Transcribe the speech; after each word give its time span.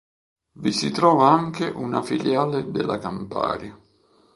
Vi 0.59 0.71
si 0.71 0.89
trova 0.89 1.29
anche 1.29 1.67
una 1.67 2.01
filiale 2.01 2.71
della 2.71 2.97
Campari. 2.97 3.71